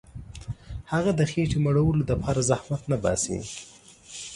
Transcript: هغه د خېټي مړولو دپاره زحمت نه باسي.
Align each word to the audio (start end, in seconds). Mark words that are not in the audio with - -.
هغه 0.91 1.11
د 1.19 1.21
خېټي 1.31 1.59
مړولو 1.65 2.03
دپاره 2.11 2.45
زحمت 2.49 2.81
نه 2.91 2.97
باسي. 3.03 3.37